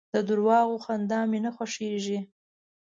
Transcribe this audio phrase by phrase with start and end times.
[0.13, 2.19] د درواغو خندا مي نه خوښېږي.